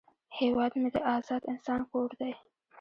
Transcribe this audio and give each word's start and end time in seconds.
هیواد 0.37 0.71
مې 0.81 0.89
د 0.95 0.97
آزاد 1.15 1.41
انسان 1.51 1.79
کور 1.91 2.09
دی 2.19 2.31